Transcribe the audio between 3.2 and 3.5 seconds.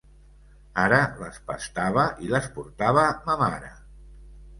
ma